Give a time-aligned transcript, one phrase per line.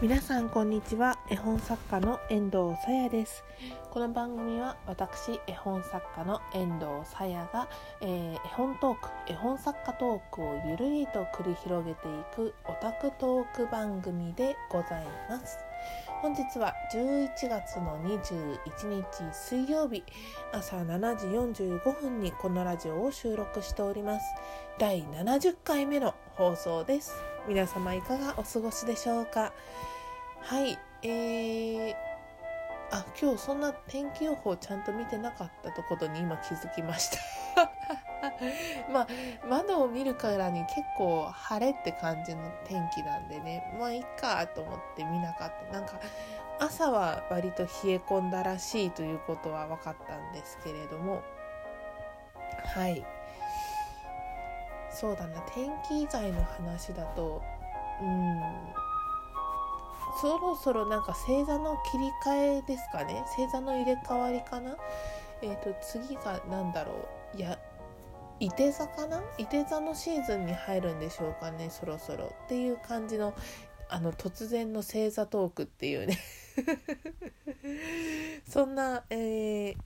[0.00, 1.18] 皆さんこんにちは。
[1.28, 3.42] 絵本作家の遠藤さやです。
[3.90, 7.68] この番組は私絵本作家の遠藤さやが、
[8.00, 15.58] えー、絵本トーク絵本作家トークをゆるりと繰り広げていくオタクトーク番組でございます。
[16.22, 20.04] 本日は11月の21日水曜日
[20.52, 24.26] 朝7時45分にこのラジオを収録しております。
[24.78, 27.27] 第70回目の放送です。
[27.48, 29.52] 皆様いかがお過ごしでしょうか？
[30.42, 31.94] はいえー、
[32.90, 37.18] あ今日そんな天気予報ちゃんと見てなかったとことに今気づきました。
[38.92, 39.06] まあ
[39.48, 43.74] 窓を見るからに結構晴れって感じの天気なんでね。
[43.78, 45.72] まあいいかと思って見なかった。
[45.72, 45.98] なんか
[46.60, 51.22] 朝は割と冷え込んだらしいということは分かったんですけれども。
[52.74, 53.06] はい。
[54.98, 55.40] そうだな。
[55.54, 57.40] 天気以外の話だと
[58.00, 58.40] うん。
[60.20, 63.22] そろそろなんか星座の切り替えですかね。
[63.36, 64.76] 星座の入れ替わりかな。
[65.42, 67.36] えっ、ー、と次が何だろう。
[67.36, 67.58] いや
[68.40, 69.22] いて座かな？
[69.36, 72.34] いて座のシーズンに入るんでしょうかねそろそろ。
[72.46, 73.34] っていう感じの
[73.88, 76.18] あの突然の星座トークっていうね。
[78.48, 79.76] そんな、えー、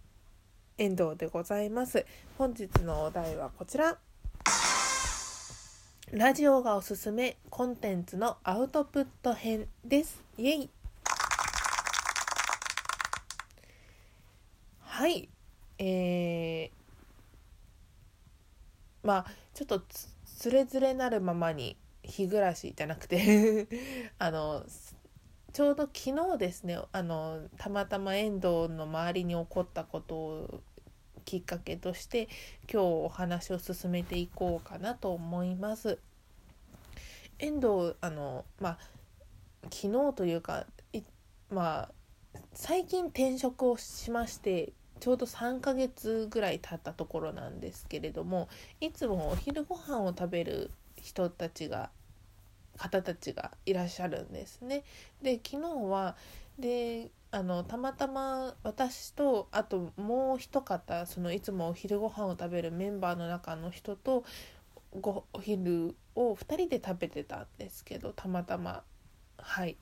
[0.78, 2.06] 遠藤でございます。
[2.38, 3.98] 本日のお題はこちら。
[6.12, 10.22] ラジオがおすすめコンテンツのアウトプット編です。
[10.36, 10.70] イエイ。
[14.78, 15.30] はい。
[15.78, 19.80] えー、まあちょっと
[20.26, 23.66] つれづれなるままに日暮らしじゃなくて
[24.20, 24.66] あの
[25.54, 30.60] ちょうど昨日ですねあのたまたま遠藤の周りに起こったことを
[31.22, 32.28] きっかけとして
[32.72, 35.98] 今日お話を進めていこうかなと思います。
[37.38, 38.78] 遠藤あのまあ
[39.64, 40.66] 昨日というか
[41.50, 41.88] ま
[42.34, 48.48] あ最近転職をしましてちょうど3ヶ月ぐらい経ったところなんですけれども
[48.80, 51.90] いつもお昼ご飯を食べる人たちが
[52.76, 54.84] 方たちがいらっしゃるんですね。
[55.20, 56.16] で昨日は
[56.58, 64.24] であのたまたま私とあともう一方そのいつもお昼ご飯を食べるメンバーの中の人と
[65.00, 68.82] ごお昼を2人で食べてたんですけどたまたま
[69.38, 69.76] はい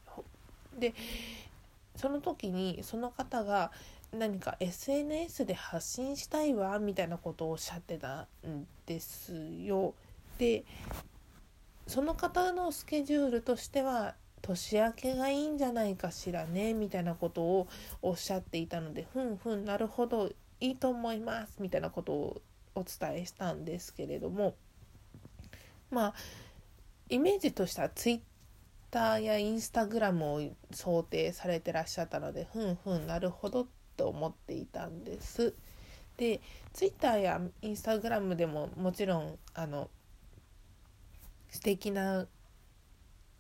[0.79, 0.95] で
[1.97, 3.73] その時にその方が
[4.13, 9.95] 何か SNS で発信したいわみたいなことをおっしゃってたんですよ。
[10.39, 10.65] で
[11.87, 17.69] その方のスケジュールとしては年明けがいいんじゃないかしらねみたいなことを
[18.03, 20.31] おっしゃっていたのでふんふんなるほど
[20.61, 22.43] いいと思いますみたいなことを
[22.75, 24.55] お伝えしたんですけれども
[25.91, 26.15] まあ
[27.09, 28.21] イメージとしてはツイッ
[28.91, 35.55] ターやインスタグラムを想定されてらっしゃったのでふんふんなるほどと思っていたんです。
[36.17, 36.41] で
[36.73, 39.89] ツイッターやインスタグラムでももちろんあの
[41.51, 42.27] 素敵な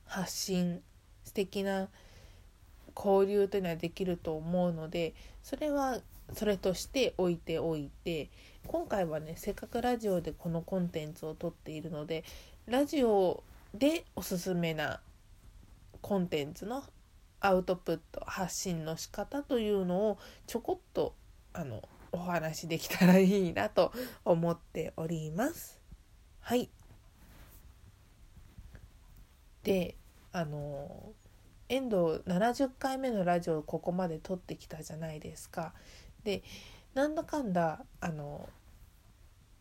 [0.06, 0.82] 発信
[1.30, 1.86] 素敵な
[2.96, 5.14] 交流というのはできると思うので
[5.44, 5.98] それは
[6.32, 8.30] それとして置いておいて
[8.66, 12.24] 今回はねせっかくラジオでこのコンテンツを撮っているので
[12.66, 14.98] ラジオでおすすめな
[16.00, 16.82] コンテンツの
[17.38, 20.18] アウトプット発信の仕方というのを
[20.48, 21.14] ちょこっと
[21.52, 23.92] あのお話できたらいいなと
[24.24, 25.80] 思っております。
[26.40, 26.68] はい
[29.62, 29.94] で
[30.32, 31.12] あの
[31.70, 35.72] 遠藤70回目のラジオをここまで撮ってきたじゃないですか。
[36.24, 36.42] で
[36.94, 38.48] なんだかんだあの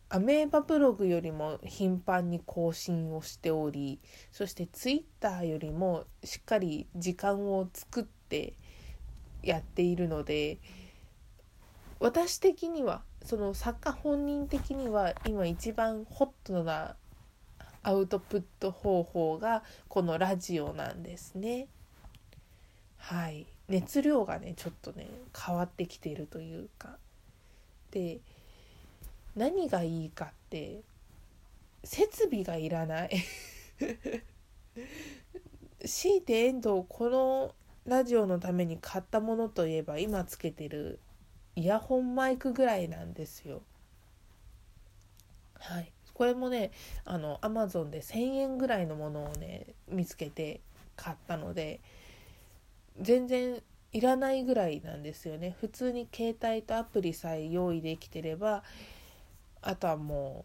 [0.08, 4.00] アメーバブログよりも頻繁に更新をしており
[4.32, 8.54] そしてツイッターよりもしっかり時間を作って
[9.44, 10.58] やっているので
[12.00, 16.96] 私的にはその作家本人的には今一番ホットな
[17.84, 21.68] アウトプット方法がこのラジオなんですね。
[23.00, 23.46] はい。
[23.68, 26.96] 熱量がねちょっとね変わってきているというか。
[27.90, 28.20] で
[29.36, 30.80] 何がいいかって
[31.82, 33.10] 設備がいらない。
[35.84, 37.54] 強いて遠藤この
[37.86, 41.00] ラジオのために買ったものといえば今つけてる
[41.56, 43.62] イヤホンマイクぐらいなんですよ。
[45.54, 46.70] はい、これもね
[47.04, 50.60] あのアマゾンで1,000円ぐらいのものをね見つけて
[50.96, 51.80] 買ったので
[53.00, 53.62] 全然
[53.92, 58.62] いらないぐらいなんですよね普通に携帯とアプリさえ用意できてれば
[59.62, 60.44] あとはも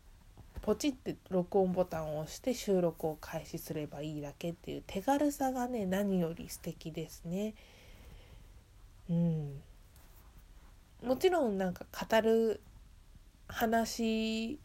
[0.58, 7.54] うポチって録音ボタンを押して収録を開始すればいいだけっていう手軽さがね何より素敵ですね。
[9.08, 9.62] うん、
[11.04, 12.62] もちろんなんか語る
[13.48, 14.60] 話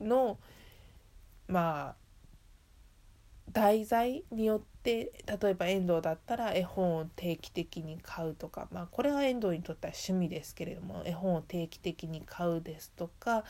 [0.00, 0.38] の
[1.46, 2.03] まあ
[3.54, 13.44] 題材によって例えば遠藤だったら絵本を定期的に買うとかまあこれは遠藤にとっては趣味ですけれども絵本を定期的に買うですとか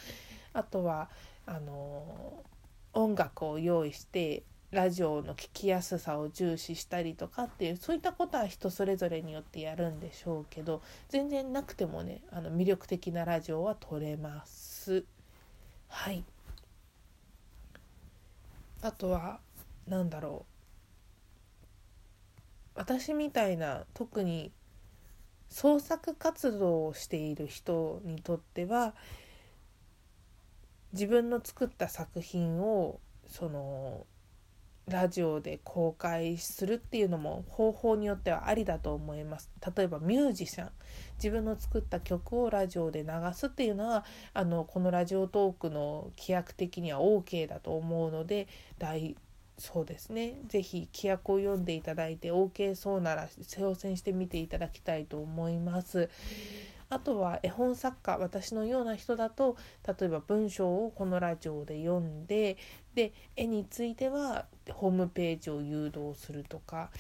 [0.53, 1.09] あとは
[1.47, 2.45] あの
[2.93, 4.43] 音楽を用意して
[4.73, 15.05] ラジオの聴きやすさを重視したりとかっていうそういったことは人それぞれによってやるんでしょうけど全然なくてもねあの魅力的なラジオは撮れます。
[15.89, 16.25] はい
[18.83, 19.41] あとは
[19.89, 20.55] 何だろう。
[22.75, 24.53] 私みたいな特に
[25.49, 28.95] 創作活動をしている人にとっては
[30.93, 34.07] 自分の作った作品をその
[34.87, 39.51] ラジオで公開するっていうのも方法によってはありだと思います。
[39.77, 40.71] 例えばミュージシャン。
[41.17, 44.05] 自分の作った曲をラジオで流すっていうのは
[44.35, 48.47] あのこのラジオトークの規約的には OK だと思うので
[48.79, 49.17] 大
[49.59, 56.11] そうですね是非規約を読んでいただいて OK そうなら挑戦してみていただきたいと思います。
[56.91, 59.57] あとは絵本作家私のような人だと
[59.87, 62.57] 例えば文章をこのラジオで読んで
[62.95, 66.91] で絵についてはホームページを誘導するとか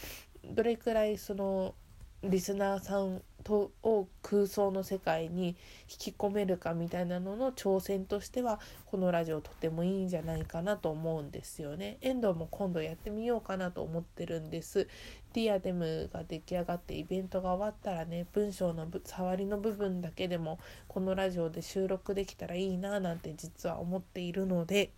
[0.45, 1.75] どれくらいその
[2.23, 11.99] リスナーさんとを空想の世界に引き込めるかみたいなのの挑戦としてはこのラジオとてもいいんじゃないかなと思うんですよね。
[12.01, 14.89] 遠藤も今度やってみようかなと思ってるんです。
[15.35, 20.59] ディアデムが出来上がってイベントが終わったらね文章の触りの部分だけでも
[20.89, 24.91] このラジオで収録できたらいいななんて実は思っているので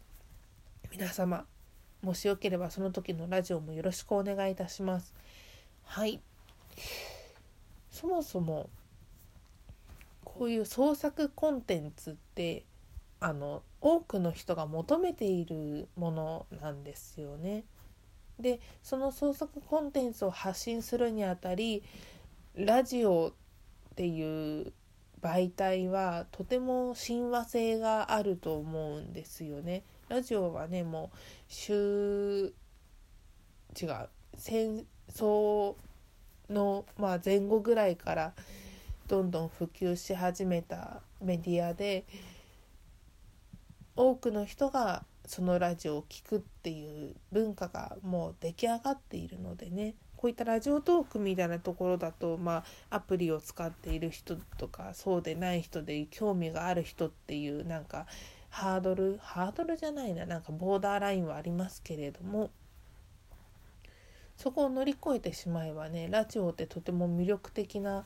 [0.92, 1.46] 皆様
[2.02, 5.14] もしよければその時のラジオもよろしくお願いいたします。
[5.84, 6.20] はい
[7.96, 8.68] そもそも
[10.22, 12.66] こういう創作コンテンツって
[13.20, 17.64] あの多くの人が求めているものなんですよね。
[18.38, 21.82] でその創作コンテンツを発信するにあたり
[22.54, 24.74] ラジオっていう
[25.22, 29.84] 媒体はとても親和性があると思うんですよね。
[30.10, 31.16] ラジオはねもう
[31.48, 32.52] 週
[33.80, 35.76] 違う戦争
[36.50, 38.32] の、まあ、前後ぐらいから
[39.08, 42.04] どんどん普及し始めたメディアで
[43.94, 58.06] 多くの人がそのラジオを聴くっていう文化がもう出来上がっているのでねこういったラジオトークみたいなところだと、まあ、アプリを使っている人とかそうでない人で興味がある人っていうなんか
[58.48, 62.50] ハードルハードルじゃないななんかボーダーラインはありますけれども
[64.36, 68.04] そこを乗り越えてしまえばねラジオってとても魅力的な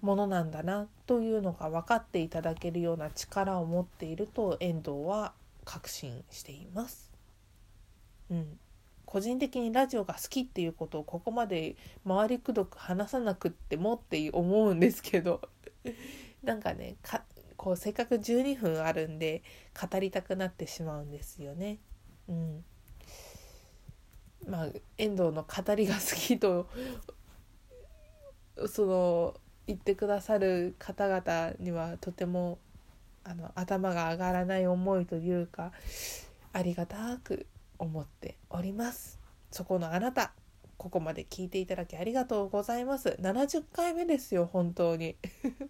[0.00, 5.32] ものなんだなというのが分かっていただけるような力を持っていると遠藤は
[5.64, 7.10] 確信しています。
[8.30, 8.58] うん、
[9.04, 11.76] 個人的にラジオが好きっていうことをここまで
[12.06, 15.40] 回りくどく話さなくってもって思うんですけど
[16.42, 16.96] なんかね
[17.56, 19.42] こうせっかく12分あるんで
[19.80, 21.78] 語りたくなってしまうんですよね。
[22.28, 22.64] うん
[24.46, 24.66] まあ、
[24.96, 26.68] 遠藤の語りが好きと
[28.68, 29.34] その
[29.66, 32.58] 言ってくださる方々にはとても
[33.24, 35.72] あの頭が上がらない思いというか
[36.52, 37.46] ありがたく
[37.78, 39.18] 思っております。
[39.50, 40.32] そこのあなた
[40.76, 43.16] ここまで聞いていただきありがとうございます。
[43.20, 45.16] 70回目ですよ本当に。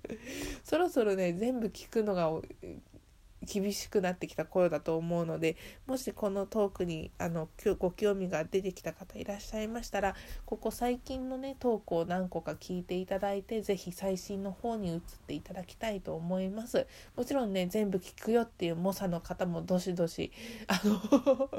[0.65, 2.31] そろそろね全部聞くのが
[3.47, 7.49] 厳しくなってきた頃だと思うのでもしこのトークにあの
[7.79, 16.87] ご興味が出てきた方いらっしゃいましたらここ最近のねトークを何個か聞いていただいて是非最新の方に移っていただきたいと思います。
[17.17, 20.33] もちろんね全部聞くよっていう猛者の方もどしどし
[20.67, 21.51] あの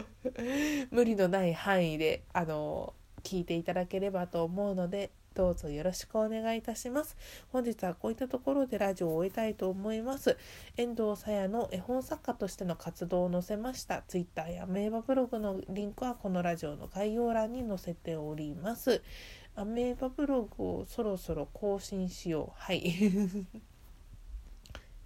[0.91, 7.15] 無理のない範囲であの聞いていただければと思うのでどうぞよろしくお願いいたします。
[7.51, 10.36] 本日はこういったところでラジオを終えたいと思います。
[10.77, 19.03] 遠藤さやの絵本作家としての活動を載せました Twitter や名馬ブログのリンクはこのラジオの概要欄に載せております。
[19.56, 22.60] アメーバブログをそろそろ更新しよう。
[22.60, 22.82] はい。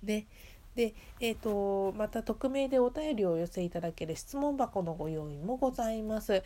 [0.01, 0.27] で、
[0.75, 6.41] で、えーと、また匿名でお便りをお寄せいただける質問箱のご用意もございます。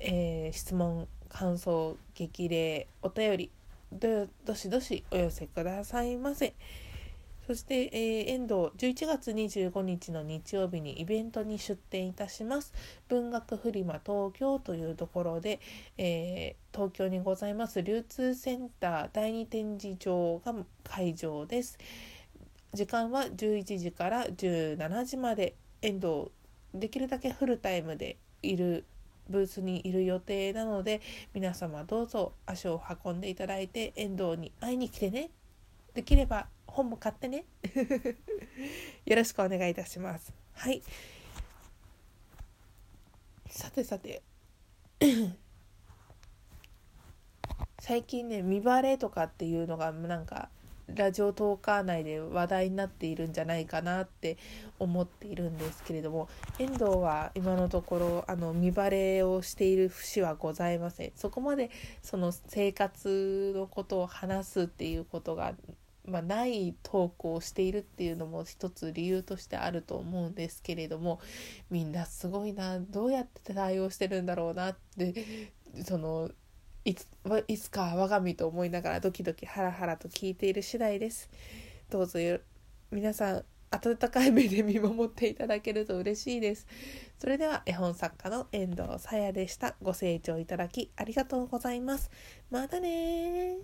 [0.00, 3.50] えー、質問感想激励お便り
[3.92, 6.54] どどしどしお寄せくださいませ。
[7.46, 12.74] そして、えー、遠藤11月25日の日曜日にイベントに出展いたします。
[13.08, 15.58] 文学フリマ東京というところで、
[15.96, 17.82] えー、東京にございます。
[17.82, 20.54] 流通センター第2展示場が
[20.84, 21.78] 会場です。
[22.74, 25.54] 時間は11時から17時まで。
[25.82, 26.30] 遠藤
[26.74, 28.84] できるだけフルタイムでいる
[29.28, 31.00] ブースにいる予定なので
[31.34, 35.30] 皆様どうぞ足を運んでいただいて遠藤に会いに来てね。
[35.94, 37.44] できれば本も買ってね。
[39.04, 40.32] よろしくお願いいたします。
[40.52, 40.82] はい。
[43.48, 44.22] さてさて。
[47.80, 50.50] 最近ね見バレとかっていうのがなんか
[50.94, 54.38] ラジオトーカー内で話題になっているんじゃないかなって
[54.78, 56.28] 思っているんですけれども
[56.58, 61.12] 遠藤は今のところあの見バレをしている節はございません。
[61.14, 61.70] そこまで
[62.02, 65.54] その生活のことを話すっていうことが、
[66.06, 71.20] まあ、ない投稿をしているっていうのも一つ理由としてあると思うんですけれども
[71.70, 72.80] みんなすごいな。
[72.80, 75.52] どうやって対応してるんだろうなって
[75.84, 76.30] その
[76.88, 77.06] いつ
[77.48, 81.28] いつか我が身と思いながらドキドキハラハラと聞いている次第です。
[81.90, 82.18] どうぞ
[82.90, 86.66] 皆さん温かい目で見守っていただけると嬉しいです。
[87.18, 89.76] それでは絵本作家の遠藤さやでした。
[89.82, 92.10] ご清聴いただきありがとうございます。
[92.50, 93.58] またね